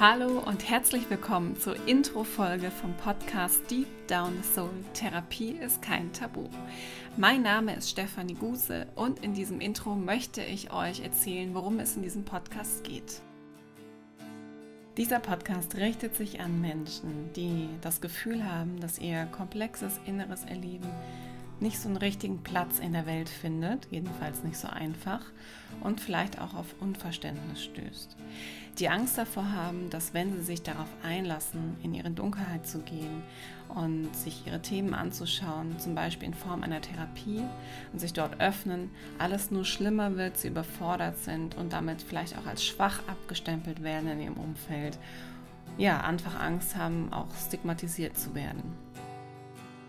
[0.00, 4.70] Hallo und herzlich willkommen zur Intro-Folge vom Podcast Deep Down Soul.
[4.94, 6.48] Therapie ist kein Tabu.
[7.18, 11.96] Mein Name ist Stefanie Guse und in diesem Intro möchte ich euch erzählen, worum es
[11.96, 13.20] in diesem Podcast geht.
[14.96, 20.88] Dieser Podcast richtet sich an Menschen, die das Gefühl haben, dass ihr komplexes inneres Erleben
[21.60, 25.20] nicht so einen richtigen Platz in der Welt findet, jedenfalls nicht so einfach
[25.80, 28.16] und vielleicht auch auf Unverständnis stößt.
[28.78, 33.22] Die Angst davor haben, dass wenn sie sich darauf einlassen, in ihre Dunkelheit zu gehen
[33.68, 37.42] und sich ihre Themen anzuschauen, zum Beispiel in Form einer Therapie
[37.92, 42.46] und sich dort öffnen, alles nur schlimmer wird, sie überfordert sind und damit vielleicht auch
[42.46, 44.98] als schwach abgestempelt werden in ihrem Umfeld.
[45.76, 48.62] Ja, einfach Angst haben, auch stigmatisiert zu werden.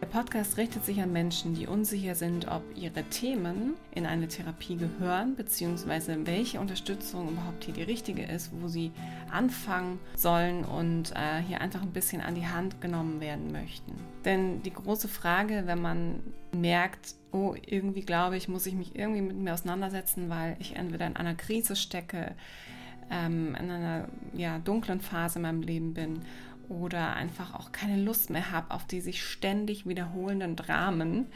[0.00, 4.76] Der Podcast richtet sich an Menschen, die unsicher sind, ob ihre Themen in eine Therapie
[4.76, 8.92] gehören, beziehungsweise welche Unterstützung überhaupt hier die richtige ist, wo sie
[9.32, 13.92] anfangen sollen und äh, hier einfach ein bisschen an die Hand genommen werden möchten.
[14.24, 19.22] Denn die große Frage, wenn man merkt, oh, irgendwie glaube ich, muss ich mich irgendwie
[19.22, 22.36] mit mir auseinandersetzen, weil ich entweder in einer Krise stecke,
[23.10, 26.20] ähm, in einer ja, dunklen Phase in meinem Leben bin
[26.68, 31.26] oder einfach auch keine Lust mehr habe auf die sich ständig wiederholenden Dramen,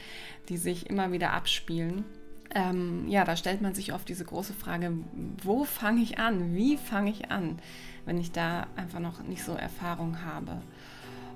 [0.49, 2.05] die sich immer wieder abspielen.
[2.55, 4.93] Ähm, ja, da stellt man sich oft diese große Frage,
[5.43, 6.55] wo fange ich an?
[6.55, 7.59] Wie fange ich an,
[8.05, 10.61] wenn ich da einfach noch nicht so Erfahrung habe?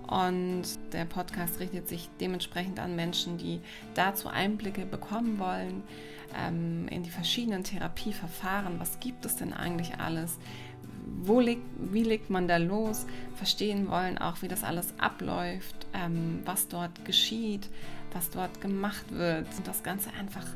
[0.07, 3.61] Und der Podcast richtet sich dementsprechend an Menschen, die
[3.95, 5.83] dazu Einblicke bekommen wollen
[6.37, 8.79] ähm, in die verschiedenen Therapieverfahren.
[8.79, 10.39] Was gibt es denn eigentlich alles?
[11.07, 16.41] Wo legt, wie legt man da los, verstehen wollen auch, wie das alles abläuft, ähm,
[16.45, 17.69] was dort geschieht,
[18.13, 20.47] was dort gemacht wird und das Ganze einfach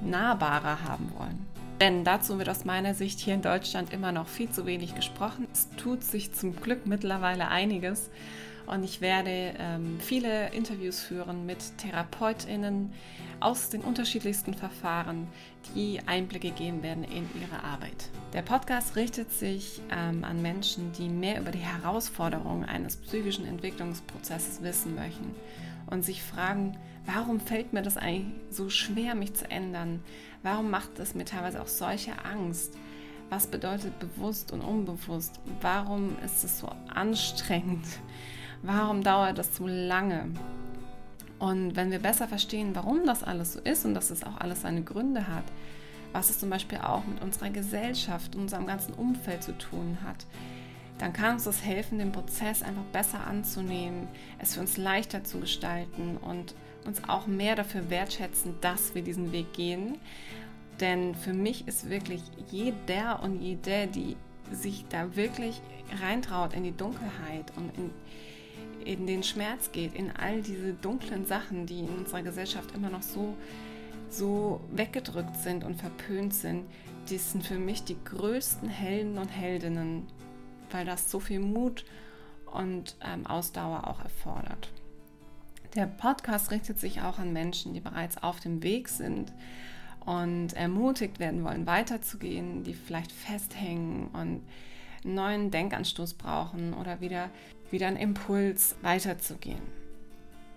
[0.00, 1.46] nahbarer haben wollen.
[1.80, 5.46] Denn dazu wird aus meiner Sicht hier in Deutschland immer noch viel zu wenig gesprochen.
[5.52, 8.10] Es tut sich zum Glück mittlerweile einiges
[8.68, 12.92] und ich werde ähm, viele Interviews führen mit Therapeutinnen
[13.40, 15.28] aus den unterschiedlichsten Verfahren,
[15.74, 18.10] die Einblicke geben werden in ihre Arbeit.
[18.32, 24.62] Der Podcast richtet sich ähm, an Menschen, die mehr über die Herausforderungen eines psychischen Entwicklungsprozesses
[24.62, 25.34] wissen möchten
[25.86, 26.76] und sich fragen,
[27.06, 30.02] warum fällt mir das eigentlich so schwer, mich zu ändern?
[30.42, 32.76] Warum macht es mir teilweise auch solche Angst?
[33.30, 35.40] Was bedeutet bewusst und unbewusst?
[35.60, 37.86] Warum ist es so anstrengend?
[38.62, 40.26] Warum dauert das so lange?
[41.38, 44.62] Und wenn wir besser verstehen, warum das alles so ist und dass es auch alles
[44.62, 45.44] seine Gründe hat,
[46.12, 50.26] was es zum Beispiel auch mit unserer Gesellschaft, unserem ganzen Umfeld zu tun hat,
[50.98, 54.08] dann kann uns das helfen, den Prozess einfach besser anzunehmen,
[54.40, 56.54] es für uns leichter zu gestalten und
[56.84, 59.96] uns auch mehr dafür wertschätzen, dass wir diesen Weg gehen.
[60.80, 64.16] Denn für mich ist wirklich jeder und jede, die
[64.50, 65.60] sich da wirklich
[66.02, 67.90] reintraut in die Dunkelheit und in,
[68.88, 73.02] in den Schmerz geht, in all diese dunklen Sachen, die in unserer Gesellschaft immer noch
[73.02, 73.36] so,
[74.08, 76.64] so weggedrückt sind und verpönt sind,
[77.10, 80.06] die sind für mich die größten Helden und Heldinnen,
[80.70, 81.84] weil das so viel Mut
[82.50, 84.70] und ähm, Ausdauer auch erfordert.
[85.74, 89.34] Der Podcast richtet sich auch an Menschen, die bereits auf dem Weg sind
[90.06, 94.40] und ermutigt werden wollen, weiterzugehen, die vielleicht festhängen und
[95.04, 97.30] einen neuen Denkanstoß brauchen oder wieder,
[97.70, 99.62] wieder einen Impuls weiterzugehen.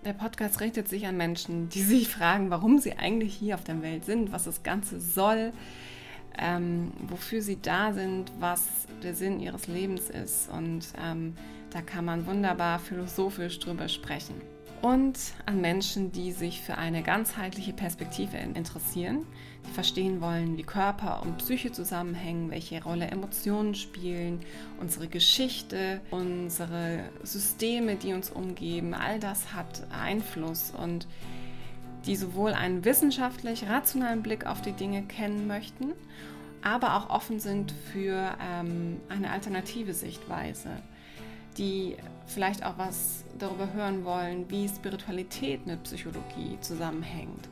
[0.04, 3.82] Der Podcast richtet sich an Menschen, die sich fragen, warum sie eigentlich hier auf der
[3.82, 5.52] Welt sind, was das Ganze soll,
[6.38, 8.66] ähm, wofür sie da sind, was
[9.02, 10.48] der Sinn ihres Lebens ist.
[10.50, 11.36] Und ähm,
[11.70, 14.34] da kann man wunderbar philosophisch drüber sprechen
[14.82, 15.16] und
[15.46, 19.24] an Menschen, die sich für eine ganzheitliche Perspektive interessieren,
[19.66, 24.40] die verstehen wollen, wie Körper und Psyche zusammenhängen, welche Rolle Emotionen spielen,
[24.80, 31.06] unsere Geschichte, unsere Systeme, die uns umgeben, all das hat Einfluss und
[32.04, 35.92] die sowohl einen wissenschaftlich rationalen Blick auf die Dinge kennen möchten,
[36.60, 40.70] aber auch offen sind für ähm, eine alternative Sichtweise
[41.58, 41.96] die
[42.26, 47.48] vielleicht auch was darüber hören wollen, wie Spiritualität mit Psychologie zusammenhängt.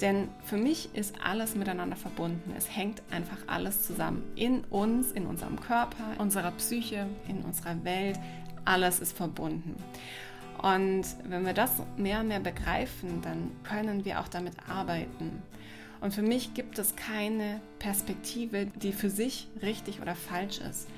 [0.00, 2.52] Denn für mich ist alles miteinander verbunden.
[2.56, 4.22] Es hängt einfach alles zusammen.
[4.34, 8.18] In uns, in unserem Körper, unserer Psyche, in unserer Welt.
[8.64, 9.76] Alles ist verbunden.
[10.62, 15.42] Und wenn wir das mehr und mehr begreifen, dann können wir auch damit arbeiten.
[16.00, 20.88] Und für mich gibt es keine Perspektive, die für sich richtig oder falsch ist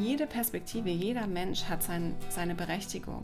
[0.00, 3.22] jede Perspektive, jeder Mensch hat sein, seine Berechtigung.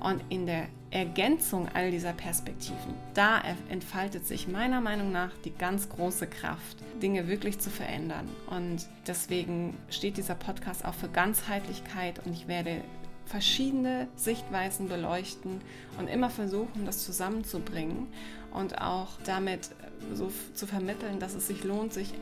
[0.00, 5.88] Und in der Ergänzung all dieser Perspektiven, da entfaltet sich meiner Meinung nach die ganz
[5.88, 8.28] große Kraft, Dinge wirklich zu verändern.
[8.50, 12.80] Und deswegen steht dieser Podcast auch für Ganzheitlichkeit und ich werde
[13.26, 15.60] verschiedene Sichtweisen beleuchten
[15.98, 18.08] und immer versuchen, das zusammenzubringen
[18.52, 19.70] und auch damit
[20.12, 22.12] so zu vermitteln, dass es sich lohnt, sich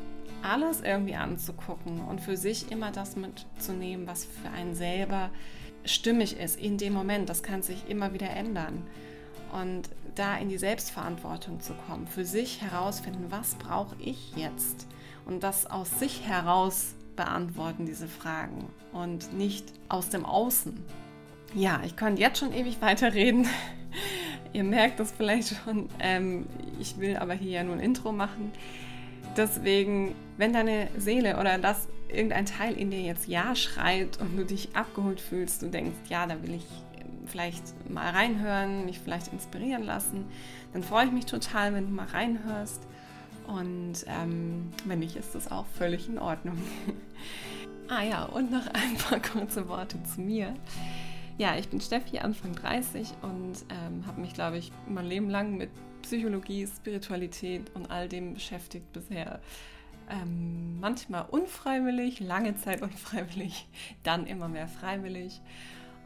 [0.42, 5.30] alles irgendwie anzugucken und für sich immer das mitzunehmen, was für einen selber
[5.84, 7.28] stimmig ist in dem Moment.
[7.28, 8.82] Das kann sich immer wieder ändern.
[9.52, 14.86] Und da in die Selbstverantwortung zu kommen, für sich herausfinden, was brauche ich jetzt?
[15.26, 20.82] Und das aus sich heraus beantworten, diese Fragen und nicht aus dem Außen.
[21.54, 23.46] Ja, ich könnte jetzt schon ewig weiterreden.
[24.52, 25.88] Ihr merkt das vielleicht schon.
[25.98, 26.46] Ähm,
[26.78, 28.52] ich will aber hier ja nur ein Intro machen.
[29.36, 34.44] Deswegen, wenn deine Seele oder das irgendein Teil in dir jetzt Ja schreit und du
[34.44, 36.66] dich abgeholt fühlst, du denkst, ja, da will ich
[37.26, 40.26] vielleicht mal reinhören, mich vielleicht inspirieren lassen,
[40.72, 42.86] dann freue ich mich total, wenn du mal reinhörst.
[43.46, 46.58] Und ähm, wenn nicht, ist das auch völlig in Ordnung.
[47.88, 50.54] ah ja, und noch ein paar kurze Worte zu mir.
[51.38, 55.56] Ja, ich bin Steffi, Anfang 30 und ähm, habe mich, glaube ich, mein Leben lang
[55.56, 55.70] mit
[56.02, 59.40] Psychologie, Spiritualität und all dem beschäftigt bisher.
[60.08, 63.68] Ähm, manchmal unfreiwillig, lange Zeit unfreiwillig,
[64.02, 65.40] dann immer mehr freiwillig.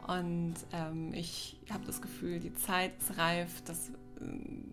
[0.07, 3.93] Und ähm, ich habe das Gefühl, die Zeit ist reif, dass äh,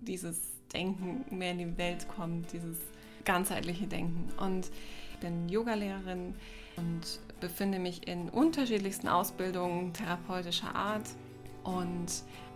[0.02, 0.38] dieses
[0.72, 2.76] Denken mehr in die Welt kommt, dieses
[3.24, 4.28] ganzheitliche Denken.
[4.38, 4.70] Und
[5.12, 6.34] ich bin Yogalehrerin
[6.76, 11.08] und befinde mich in unterschiedlichsten Ausbildungen therapeutischer Art
[11.64, 12.06] und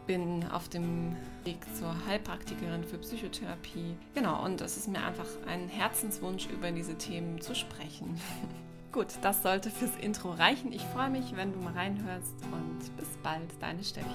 [0.06, 3.96] bin auf dem Weg zur Heilpraktikerin für Psychotherapie.
[4.14, 8.20] Genau, und es ist mir einfach ein Herzenswunsch, über diese Themen zu sprechen.
[8.92, 10.72] Gut, das sollte fürs Intro reichen.
[10.72, 14.06] Ich freue mich, wenn du mal reinhörst und bis bald, deine Steffi.